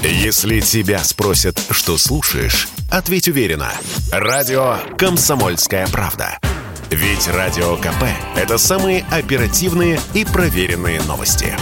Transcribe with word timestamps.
Если 0.00 0.60
тебя 0.60 0.98
спросят, 1.00 1.60
что 1.70 1.98
слушаешь, 1.98 2.68
ответь 2.88 3.26
уверенно. 3.26 3.72
Радио 4.12 4.76
«Комсомольская 4.96 5.88
правда». 5.88 6.38
Ведь 6.88 7.26
Радио 7.26 7.76
КП– 7.76 8.04
это 8.36 8.58
самые 8.58 9.04
оперативные 9.10 9.98
и 10.14 10.24
проверенные 10.24 11.02
новости. 11.02 11.52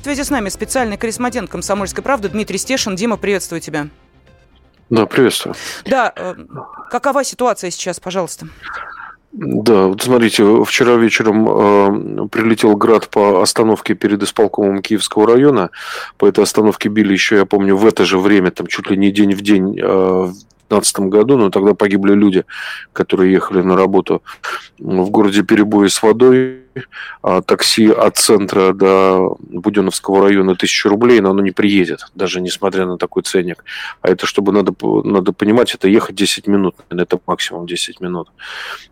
В 0.00 0.04
связи 0.04 0.22
с 0.22 0.30
нами 0.30 0.50
специальный 0.50 0.96
корреспондент 0.96 1.50
«Комсомольской 1.50 2.04
правды» 2.04 2.28
Дмитрий 2.28 2.58
Стешин. 2.58 2.94
Дима, 2.94 3.16
приветствую 3.16 3.60
тебя. 3.60 3.88
Да, 4.88 5.04
приветствую. 5.06 5.56
Да, 5.86 6.12
э, 6.14 6.34
какова 6.90 7.24
ситуация 7.24 7.72
сейчас, 7.72 7.98
пожалуйста? 7.98 8.46
Да, 9.32 9.86
вот 9.86 10.02
смотрите, 10.02 10.64
вчера 10.64 10.96
вечером 10.96 11.48
э, 11.48 12.28
прилетел 12.28 12.76
град 12.76 13.08
по 13.08 13.42
остановке 13.42 13.94
перед 13.94 14.20
исполкомом 14.24 14.82
Киевского 14.82 15.26
района. 15.26 15.70
По 16.18 16.26
этой 16.26 16.42
остановке 16.42 16.88
били 16.88 17.12
еще, 17.12 17.36
я 17.36 17.44
помню, 17.44 17.76
в 17.76 17.86
это 17.86 18.04
же 18.04 18.18
время, 18.18 18.50
там 18.50 18.66
чуть 18.66 18.90
ли 18.90 18.96
не 18.96 19.12
день 19.12 19.34
в 19.34 19.40
день, 19.40 19.78
э, 19.80 20.32
2015 20.70 21.00
году, 21.00 21.36
но 21.36 21.50
тогда 21.50 21.74
погибли 21.74 22.14
люди, 22.14 22.44
которые 22.92 23.32
ехали 23.32 23.62
на 23.62 23.76
работу. 23.76 24.22
В 24.78 25.10
городе 25.10 25.42
перебои 25.42 25.88
с 25.88 26.02
водой, 26.02 26.60
а 27.22 27.42
такси 27.42 27.90
от 27.90 28.16
центра 28.16 28.72
до 28.72 29.36
Буденовского 29.40 30.28
района 30.28 30.54
тысячу 30.54 30.88
рублей, 30.88 31.20
но 31.20 31.30
оно 31.30 31.42
не 31.42 31.50
приедет, 31.50 32.06
даже 32.14 32.40
несмотря 32.40 32.86
на 32.86 32.96
такой 32.96 33.22
ценник. 33.22 33.64
А 34.02 34.08
это, 34.08 34.26
чтобы 34.26 34.52
надо, 34.52 34.72
надо 35.04 35.32
понимать, 35.32 35.74
это 35.74 35.88
ехать 35.88 36.14
10 36.14 36.46
минут, 36.46 36.76
это 36.88 37.18
максимум 37.26 37.66
10 37.66 38.00
минут. 38.00 38.28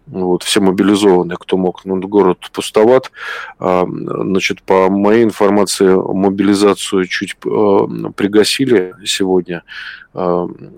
Вот, 0.06 0.42
все 0.42 0.60
мобилизованы, 0.60 1.36
кто 1.38 1.56
мог. 1.56 1.84
Ну, 1.84 2.00
город 2.00 2.38
пустоват. 2.52 3.12
А, 3.58 3.86
значит, 3.86 4.62
по 4.62 4.88
моей 4.88 5.22
информации, 5.22 5.88
мобилизацию 5.88 7.06
чуть 7.06 7.36
а, 7.44 7.86
пригасили 8.16 8.94
сегодня 9.04 9.62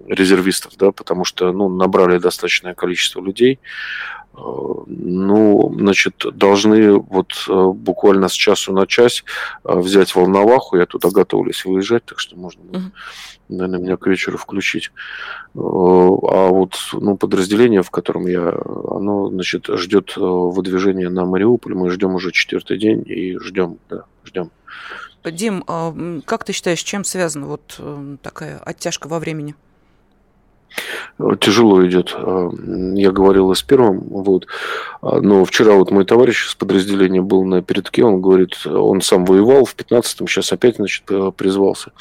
резервистов, 0.06 0.76
да, 0.76 0.92
потому 0.92 1.24
что 1.24 1.52
ну, 1.52 1.68
набрали 1.68 2.18
достаточное 2.18 2.74
количество 2.74 3.20
людей. 3.20 3.58
Ну, 4.32 5.74
значит, 5.76 6.24
должны 6.32 6.92
вот 6.92 7.32
э, 7.48 7.70
буквально 7.74 8.28
с 8.28 8.32
часу 8.32 8.72
на 8.72 8.86
час 8.86 9.24
э, 9.64 9.76
взять 9.76 10.14
Волноваху. 10.14 10.76
Я 10.76 10.86
туда 10.86 11.10
готовлюсь 11.10 11.64
выезжать, 11.64 12.04
так 12.04 12.20
что 12.20 12.36
можно 12.36 12.62
будет, 12.62 12.92
наверное, 13.48 13.80
меня 13.80 13.96
к 13.96 14.06
вечеру 14.06 14.38
включить. 14.38 14.92
Э, 15.54 15.58
а 15.58 16.48
вот 16.48 16.74
ну, 16.92 17.16
подразделение, 17.16 17.82
в 17.82 17.90
котором 17.90 18.26
я, 18.26 18.48
оно, 18.48 19.28
значит, 19.30 19.66
ждет 19.68 20.14
выдвижения 20.16 21.10
на 21.10 21.24
Мариуполь. 21.24 21.74
Мы 21.74 21.90
ждем 21.90 22.14
уже 22.14 22.30
четвертый 22.30 22.78
день 22.78 23.02
и 23.06 23.36
ждем, 23.38 23.78
да, 23.90 24.04
ждем. 24.30 24.50
Дим, 25.24 25.64
а, 25.66 25.94
как 26.24 26.44
ты 26.44 26.52
считаешь, 26.52 26.82
чем 26.82 27.04
связана 27.04 27.46
вот 27.46 27.78
такая 28.22 28.58
оттяжка 28.58 29.06
во 29.08 29.18
времени? 29.18 29.54
тяжело 31.40 31.86
идет. 31.86 32.14
А, 32.16 32.50
я 32.94 33.10
говорил 33.10 33.50
и 33.52 33.54
с 33.54 33.62
первым, 33.62 34.00
вот. 34.00 34.46
А, 35.02 35.20
но 35.20 35.44
вчера 35.44 35.74
вот 35.74 35.90
мой 35.90 36.04
товарищ 36.04 36.46
из 36.46 36.54
подразделения 36.54 37.20
был 37.20 37.44
на 37.44 37.62
передке, 37.62 38.04
он 38.04 38.20
говорит, 38.20 38.66
он 38.66 39.00
сам 39.00 39.24
воевал 39.24 39.64
в 39.64 39.74
15-м, 39.74 40.26
сейчас 40.26 40.52
опять, 40.52 40.76
значит, 40.76 41.04
э, 41.10 41.32
призвался 41.36 41.92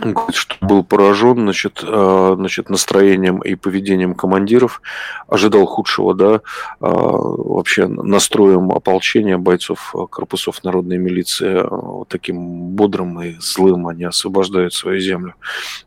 говорит, 0.00 0.34
что 0.34 0.56
был 0.60 0.84
поражен 0.84 1.36
значит, 1.38 1.84
э, 1.86 2.34
значит, 2.36 2.70
настроением 2.70 3.40
и 3.40 3.54
поведением 3.54 4.14
командиров, 4.14 4.80
ожидал 5.28 5.66
худшего, 5.66 6.14
да, 6.14 6.34
э, 6.34 6.40
вообще 6.80 7.86
настроем 7.86 8.72
ополчения 8.72 9.36
бойцов 9.36 9.94
корпусов 10.10 10.64
народной 10.64 10.98
милиции 10.98 11.62
вот 11.68 12.08
таким 12.08 12.70
бодрым 12.70 13.20
и 13.20 13.36
злым 13.38 13.86
они 13.86 14.04
освобождают 14.04 14.72
свою 14.74 15.00
землю. 15.00 15.34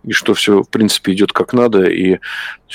И 0.03 0.11
что 0.11 0.33
все, 0.33 0.61
в 0.61 0.70
принципе, 0.70 1.14
идет 1.14 1.33
как 1.33 1.53
надо, 1.53 1.83
и 1.86 2.20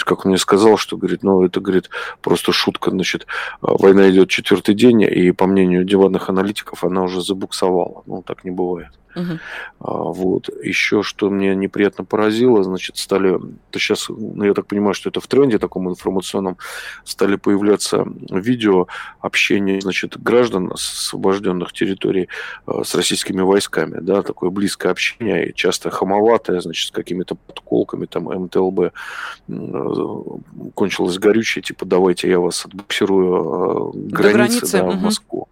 как 0.05 0.25
он 0.25 0.31
мне 0.31 0.39
сказал, 0.39 0.77
что, 0.77 0.97
говорит, 0.97 1.23
ну, 1.23 1.45
это, 1.45 1.61
говорит, 1.61 1.91
просто 2.23 2.53
шутка, 2.53 2.91
значит, 2.91 3.27
война 3.61 4.09
идет 4.11 4.29
четвертый 4.29 4.75
день, 4.75 5.03
и, 5.03 5.31
по 5.33 5.47
мнению 5.47 5.85
диванных 5.85 6.29
аналитиков, 6.29 6.85
она 6.85 7.03
уже 7.03 7.23
забуксовала. 7.23 8.03
Ну, 8.07 8.23
так 8.23 8.45
не 8.45 8.51
бывает. 8.51 8.91
А, 9.15 9.93
вот. 9.93 10.49
Еще 10.63 11.03
что 11.03 11.31
мне 11.31 11.55
неприятно 11.55 12.05
поразило, 12.05 12.63
значит, 12.63 12.97
стали, 12.97 13.39
то 13.71 13.79
сейчас, 13.79 14.09
ну, 14.09 14.45
я 14.45 14.55
так 14.55 14.67
понимаю, 14.67 14.95
что 14.95 15.09
это 15.09 15.21
в 15.21 15.27
тренде 15.27 15.59
таком 15.59 15.89
информационном, 15.89 16.57
стали 17.05 17.37
появляться 17.37 18.05
видео 18.31 18.87
общения, 19.21 19.81
значит, 19.81 20.21
граждан 20.21 20.73
освобожденных 20.73 21.73
территорий 21.73 22.29
а, 22.67 22.85
с 22.85 22.95
российскими 22.95 23.41
войсками, 23.41 24.01
да, 24.01 24.23
такое 24.23 24.51
близкое 24.51 24.91
общение, 24.91 25.51
и 25.51 25.55
часто 25.55 25.91
хамоватое, 25.91 26.61
значит, 26.61 26.89
с 26.89 26.91
какими-то 26.91 27.35
подколками, 27.35 28.07
там, 28.07 28.25
МТЛБ 28.25 28.93
кончилось 30.75 31.19
горючее, 31.19 31.63
типа, 31.63 31.85
давайте 31.85 32.29
я 32.29 32.39
вас 32.41 32.65
отбуксирую 32.65 33.93
границы, 33.93 34.23
До 34.23 34.33
границы 34.33 34.73
да, 34.73 34.85
угу. 34.85 34.93
в 34.93 35.03
Москву. 35.03 35.49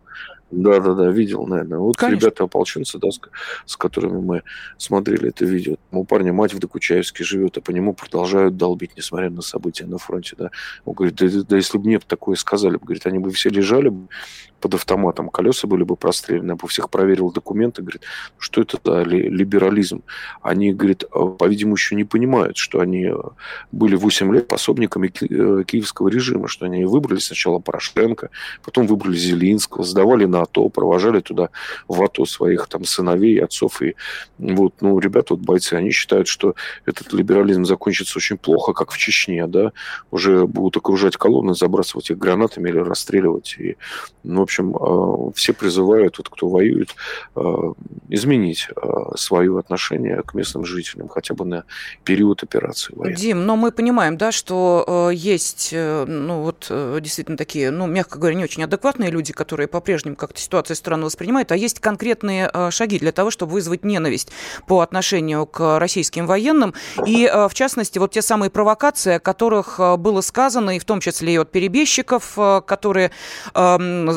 Да, 0.51 0.81
да, 0.81 0.95
да, 0.95 1.11
видел, 1.11 1.47
наверное. 1.47 1.79
Вот 1.79 1.97
Конечно. 1.97 2.21
ребята 2.21 2.45
ополченцы, 2.45 2.99
да, 2.99 3.11
с, 3.11 3.21
с 3.67 3.77
которыми 3.77 4.21
мы 4.21 4.43
смотрели 4.79 5.29
это 5.29 5.45
видео. 5.45 5.77
У 5.91 6.05
парня 6.05 6.33
мать 6.33 6.55
в 6.55 6.59
Докучаевске 6.59 7.23
живет, 7.23 7.59
а 7.59 7.61
по 7.61 7.71
нему 7.71 7.93
продолжают 7.93 8.57
долбить, 8.57 8.93
несмотря 8.97 9.29
на 9.29 9.43
события 9.43 9.85
на 9.85 9.99
фронте, 9.99 10.37
да. 10.39 10.51
Он 10.87 10.95
говорит, 10.95 11.17
да, 11.17 11.27
да 11.47 11.57
если 11.57 11.77
бы 11.77 11.85
мне 11.85 11.99
такое 11.99 12.37
сказали, 12.37 12.79
говорит, 12.79 13.07
они 13.07 13.19
бы 13.19 13.31
все 13.31 13.51
лежали 13.51 13.93
под 14.61 14.75
автоматом, 14.75 15.29
колеса 15.29 15.69
были 15.69 15.85
бы 15.85 15.97
прострелены, 15.97 16.53
я 16.53 16.57
бы 16.57 16.67
всех 16.69 16.91
проверил 16.91 17.31
документы, 17.31 17.83
говорит, 17.83 18.03
что 18.39 18.61
это 18.63 18.79
за 18.85 19.03
либерализм? 19.03 20.03
Они, 20.43 20.73
говорит, 20.73 21.05
«А, 21.13 21.27
по-видимому, 21.27 21.77
еще 21.77 21.95
не 21.95 22.05
понимают, 22.05 22.57
что 22.57 22.81
они 22.81 23.07
э, 23.07 23.15
были 23.73 23.97
8 23.97 24.35
лет 24.35 24.49
пособниками 24.49 25.09
э, 25.09 25.65
киевского 25.65 26.09
режима, 26.09 26.49
что 26.49 26.67
они 26.67 26.85
выбрали 26.85 27.19
сначала 27.19 27.59
Порошенко, 27.59 28.31
потом 28.65 28.87
выбрали 28.87 29.17
Зелинского, 29.17 29.85
сдавали 29.85 30.25
на 30.25 30.43
АТО, 30.43 30.69
провожали 30.69 31.21
туда 31.21 31.51
в 31.87 32.03
АТО 32.03 32.27
своих 32.27 32.67
там 32.69 32.85
сыновей, 32.85 33.43
отцов. 33.43 33.83
И 33.83 33.95
вот, 34.39 34.75
ну, 34.81 34.99
ребята, 34.99 35.35
вот 35.35 35.43
бойцы, 35.43 35.75
они 35.75 35.91
считают, 35.91 36.29
что 36.29 36.55
этот 36.87 37.13
либерализм 37.13 37.65
закончится 37.65 38.19
очень 38.19 38.39
плохо, 38.39 38.73
как 38.73 38.91
в 38.91 38.99
Чечне, 38.99 39.47
да, 39.47 39.73
уже 40.11 40.47
будут 40.47 40.77
окружать 40.77 41.17
колонны, 41.17 41.55
забрасывать 41.55 42.11
их 42.11 42.19
гранатами 42.19 42.71
или 42.71 42.79
расстреливать. 42.79 43.57
И, 43.59 43.77
ну, 44.25 44.48
общем, 44.49 44.75
э, 44.75 45.33
все 45.35 45.53
призывают, 45.53 46.19
вот, 46.19 46.29
кто 46.29 46.49
воюет, 46.49 46.95
э, 47.37 47.73
изменить 48.09 48.69
э, 48.75 49.17
свое 49.17 49.59
отношение 49.59 50.23
к 50.23 50.35
местным 50.35 50.65
жителям 50.65 51.09
хотя 51.09 51.35
бы 51.35 51.45
на 51.45 51.65
период 52.05 52.43
операции 52.43 52.95
военной. 52.97 53.17
Дим, 53.17 53.45
но 53.45 53.57
мы 53.57 53.71
понимаем, 53.71 54.17
да, 54.17 54.33
что 54.33 55.11
есть, 55.13 55.73
ну, 55.73 56.43
вот, 56.43 56.73
действительно 57.03 57.37
такие, 57.37 57.71
ну, 57.71 57.87
мягко 57.87 58.19
говоря, 58.19 58.37
не 58.37 58.45
очень 58.45 58.65
адекватные 58.65 59.11
люди, 59.11 59.33
которые 59.33 59.69
по-прежнему 59.69 60.17
как-то 60.17 60.41
ситуацию 60.41 60.77
странно 60.77 61.05
воспринимают, 61.05 61.53
а 61.53 61.57
есть 61.57 61.81
конкретные 61.81 62.51
шаги 62.71 62.99
для 62.99 63.13
того, 63.13 63.31
чтобы 63.31 63.53
вызвать 63.53 63.85
ненависть 63.85 64.31
по 64.67 64.81
отношению 64.81 65.47
к 65.47 65.79
российским 65.79 66.27
военным. 66.27 66.75
И, 67.07 67.27
в 67.27 67.55
частности, 67.55 67.99
вот 67.99 68.13
те 68.13 68.23
самые 68.23 68.51
провокации, 68.51 69.15
о 69.15 69.21
которых 69.21 69.79
было 69.99 70.21
сказано, 70.23 70.77
и 70.77 70.79
в 70.79 70.85
том 70.85 71.01
числе 71.01 71.35
и 71.35 71.37
от 71.37 71.51
перебежчиков, 71.51 72.39
которые 72.67 73.11
эм, 73.55 74.09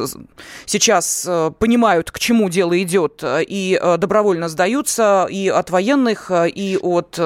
сейчас 0.65 1.25
э, 1.27 1.51
понимают, 1.57 2.11
к 2.11 2.19
чему 2.19 2.49
дело 2.49 2.81
идет, 2.81 3.21
э, 3.23 3.43
и 3.43 3.79
э, 3.81 3.97
добровольно 3.97 4.49
сдаются 4.49 5.27
и 5.29 5.47
от 5.47 5.69
военных, 5.69 6.31
и 6.31 6.77
от 6.81 7.19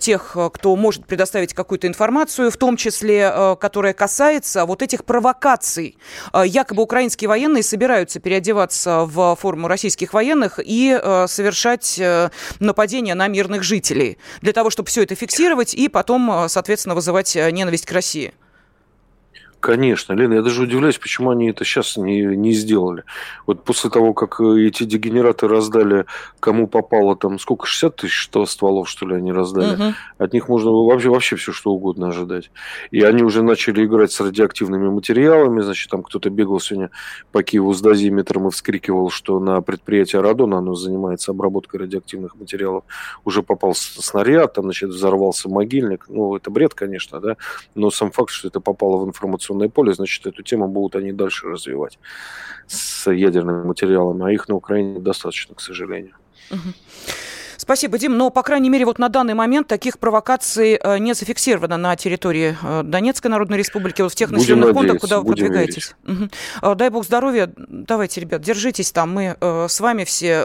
тех, 0.00 0.36
кто 0.52 0.76
может 0.76 1.06
предоставить 1.06 1.54
какую-то 1.54 1.86
информацию, 1.86 2.50
в 2.50 2.56
том 2.56 2.76
числе, 2.76 3.56
которая 3.60 3.92
касается 3.92 4.64
вот 4.64 4.82
этих 4.82 5.04
провокаций. 5.04 5.96
Якобы 6.34 6.82
украинские 6.82 7.28
военные 7.28 7.62
собираются 7.62 8.20
переодеваться 8.20 9.04
в 9.04 9.36
форму 9.36 9.68
российских 9.68 10.12
военных 10.12 10.58
и 10.62 10.98
совершать 11.26 12.00
нападения 12.60 13.14
на 13.14 13.28
мирных 13.28 13.62
жителей 13.62 14.18
для 14.40 14.52
того, 14.52 14.70
чтобы 14.70 14.88
все 14.88 15.02
это 15.02 15.14
фиксировать 15.14 15.74
и 15.74 15.88
потом, 15.88 16.48
соответственно, 16.48 16.94
вызывать 16.94 17.34
ненависть 17.34 17.86
к 17.86 17.92
России. 17.92 18.32
Конечно, 19.62 20.14
Лена, 20.14 20.34
я 20.34 20.42
даже 20.42 20.60
удивляюсь, 20.60 20.98
почему 20.98 21.30
они 21.30 21.50
это 21.50 21.64
сейчас 21.64 21.96
не, 21.96 22.22
не 22.22 22.50
сделали. 22.50 23.04
Вот 23.46 23.62
после 23.62 23.90
того, 23.90 24.12
как 24.12 24.40
э, 24.40 24.66
эти 24.66 24.82
дегенераты 24.82 25.46
раздали, 25.46 26.06
кому 26.40 26.66
попало 26.66 27.14
там, 27.14 27.38
сколько, 27.38 27.64
60 27.64 27.94
тысяч 27.94 28.12
что, 28.12 28.44
стволов, 28.44 28.88
что 28.88 29.06
ли, 29.06 29.14
они 29.14 29.30
раздали, 29.30 29.74
угу. 29.74 29.94
от 30.18 30.32
них 30.32 30.48
можно 30.48 30.72
вообще, 30.72 31.10
вообще 31.10 31.36
все 31.36 31.52
что 31.52 31.70
угодно 31.70 32.08
ожидать. 32.08 32.50
И 32.90 33.02
они 33.02 33.22
уже 33.22 33.44
начали 33.44 33.86
играть 33.86 34.10
с 34.10 34.20
радиоактивными 34.20 34.88
материалами, 34.88 35.60
значит, 35.60 35.88
там 35.92 36.02
кто-то 36.02 36.28
бегал 36.28 36.58
сегодня 36.58 36.90
по 37.30 37.44
Киеву 37.44 37.72
с 37.72 37.80
дозиметром 37.80 38.48
и 38.48 38.50
вскрикивал, 38.50 39.10
что 39.10 39.38
на 39.38 39.60
предприятие 39.60 40.22
Радона, 40.22 40.58
оно 40.58 40.74
занимается 40.74 41.30
обработкой 41.30 41.82
радиоактивных 41.82 42.34
материалов, 42.34 42.82
уже 43.24 43.44
попал 43.44 43.74
снаряд, 43.76 44.54
там, 44.54 44.64
значит, 44.64 44.90
взорвался 44.90 45.48
могильник. 45.48 46.06
Ну, 46.08 46.34
это 46.34 46.50
бред, 46.50 46.74
конечно, 46.74 47.20
да, 47.20 47.36
но 47.76 47.92
сам 47.92 48.10
факт, 48.10 48.30
что 48.30 48.48
это 48.48 48.58
попало 48.58 48.96
в 48.96 49.06
информацию 49.06 49.51
информационное 49.52 49.68
поле, 49.68 49.92
значит, 49.92 50.26
эту 50.26 50.42
тему 50.42 50.68
будут 50.68 50.96
они 50.96 51.12
дальше 51.12 51.46
развивать 51.46 51.98
с 52.66 53.10
ядерными 53.10 53.64
материалами, 53.64 54.26
а 54.26 54.32
их 54.32 54.48
на 54.48 54.54
Украине 54.54 55.00
достаточно, 55.00 55.54
к 55.54 55.60
сожалению. 55.60 56.14
Спасибо, 57.56 57.96
Дим. 57.96 58.16
Но, 58.16 58.30
по 58.30 58.42
крайней 58.42 58.70
мере, 58.70 58.84
вот 58.84 58.98
на 58.98 59.08
данный 59.08 59.34
момент 59.34 59.68
таких 59.68 60.00
провокаций 60.00 60.80
э, 60.82 60.98
не 60.98 61.14
зафиксировано 61.14 61.76
на 61.76 61.94
территории 61.94 62.56
э, 62.60 62.82
Донецкой 62.82 63.30
Народной 63.30 63.56
Республики, 63.56 64.02
вот 64.02 64.10
в 64.10 64.16
тех 64.16 64.30
Будем 64.30 64.40
населенных 64.40 64.72
пунктах, 64.74 65.00
куда 65.00 65.20
вы 65.20 65.26
продвигаетесь. 65.26 65.94
Угу. 66.04 66.74
Дай 66.74 66.90
бог 66.90 67.04
здоровья. 67.04 67.52
Давайте, 67.56 68.20
ребят, 68.20 68.42
держитесь 68.42 68.90
там. 68.90 69.14
Мы 69.14 69.36
с 69.40 69.78
вами 69.78 70.02
все 70.02 70.40